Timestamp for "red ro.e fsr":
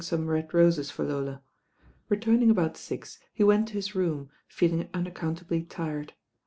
0.25-0.95